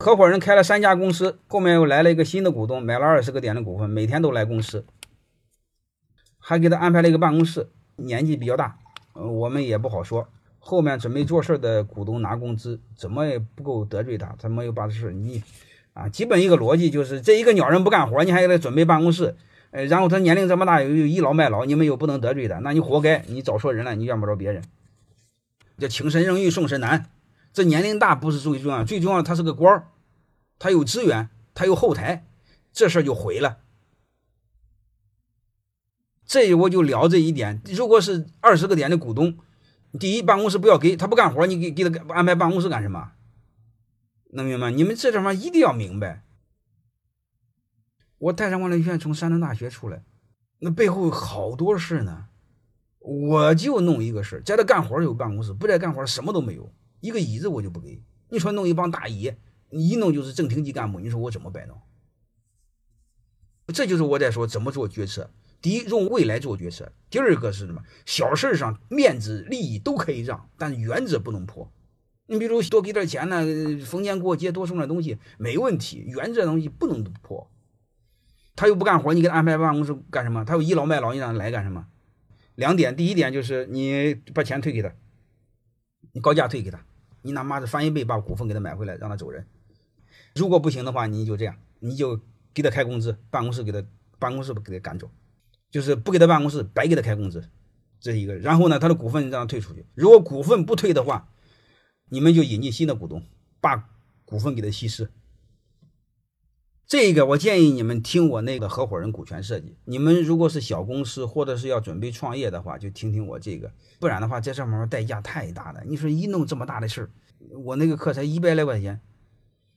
[0.00, 4.86] 合伙人开了三家公司，后面又来了一个新的股东，买了二十个点的股份，每天都来公司，
[6.38, 8.78] 还给他安排了一个办公室，年纪比较大，
[9.14, 10.28] 呃，我们也不好说。
[10.60, 15.42] 后面准备做事的股东拿工资，怎么也不够得罪他，他没有把这事你
[15.94, 19.34] 啊，基本一个逻辑就是，这一个鸟人不干活，你还给他准备办公室，
[19.72, 24.62] 呃，然后他年龄这么大又倚老卖老，你们又不能得罪他，那你活该，你找错人了，你怨不着别人。
[25.76, 27.06] 叫请神容易送神难。
[27.52, 29.88] 这年龄大不是最重要，最重要他是个官儿，
[30.58, 32.26] 他有资源，他有后台，
[32.72, 33.58] 这事儿就毁了。
[36.24, 37.62] 这我就聊这一点。
[37.66, 39.38] 如果是二十个点的股东，
[39.98, 43.12] 第一办公室不要给他不干活，你给给他安排办公室干什么？
[44.32, 44.70] 能明白？
[44.70, 46.22] 你们这地方一定要明白。
[48.18, 50.02] 我泰山管理学院从山东大学出来，
[50.58, 52.26] 那背后好多事呢。
[52.98, 56.70] 我就弄一个事在这干活有办公室，不在干活什么都没有。
[57.00, 59.36] 一个椅子我就不给你说，弄一帮大爷，
[59.70, 61.80] 你一弄就是正厅级干部，你说我怎么摆弄？
[63.68, 65.30] 这就是我在说怎么做决策。
[65.60, 67.82] 第一，用未来做决策；第二个是什么？
[68.06, 71.70] 小事上面子利益都可以让，但原则不能破。
[72.26, 73.44] 你比如多给点钱呢，
[73.84, 77.50] 逢年过节多送点东西没问题，原则东西不能破。
[78.54, 80.44] 他又不干活，你给他安排办公室干什么？
[80.44, 81.86] 他又倚老卖老，你让他来干什么？
[82.54, 84.92] 两点，第一点就是你把钱退给他，
[86.20, 86.84] 高价退给他。
[87.22, 89.46] 你他妈的翻一倍把股份给他买回来，让他走人。
[90.34, 92.20] 如果不行的话，你就这样，你就
[92.54, 93.84] 给他开工资，办公室给他
[94.18, 95.10] 办公室给他赶走，
[95.70, 97.48] 就是不给他办公室，白给他开工资，
[98.00, 98.36] 这是一个。
[98.36, 99.84] 然后呢，他的股份让他退出去。
[99.94, 101.28] 如果股份不退的话，
[102.08, 103.22] 你们就引进新的股东，
[103.60, 103.90] 把
[104.24, 105.10] 股份给他稀释。
[106.88, 109.76] 这个我建议你们听我那个合伙人股权设计。
[109.84, 113.70] 你们如果是小公司或者是要准备创业的话，就听听我这个。
[114.00, 115.82] 不然的话，在这方面代价太大了。
[115.84, 117.10] 你说一弄这么大的事儿，
[117.58, 119.02] 我那个课才一百来块钱，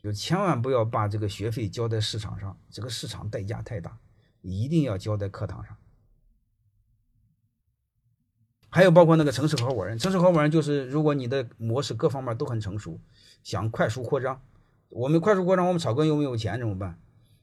[0.00, 3.98] 就千万不要把这个学费交在市场上，这个市场代价太大，
[4.40, 5.76] 一定要交在课堂上。
[8.68, 13.00] 还有包括那个城市合伙人，城市合伙人就是如果你的模式各方面都很成熟，
[13.42, 14.40] 想快速扩张。
[14.90, 16.98] 我们快速扩张，我们草根又没有钱怎么办？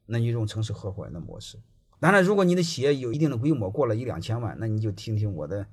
[0.05, 1.57] 那你用城市合伙人的模式。
[1.99, 5.65] 当然，如果你的企业有一定的规模，过了一两千万，那你就听听我的，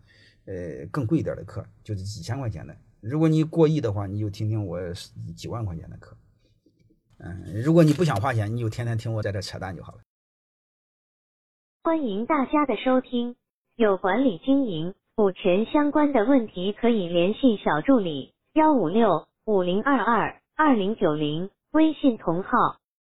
[0.46, 2.76] 呃，更贵一点的课，就是几千块钱的。
[3.00, 4.80] 如果你过亿的话，你就听听我
[5.36, 6.16] 几万块钱的课。
[7.18, 9.98] 嗯，如果你不想花钱，你就天天听我在这扯淡就好了。
[11.82, 13.36] 欢迎大家的收听，
[13.76, 21.50] 有管理经营、股权相关的问题可以联系小助理：幺五六五零二二二零九零。
[21.74, 22.48] 微信同号。